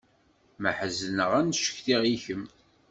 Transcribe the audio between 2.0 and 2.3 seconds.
i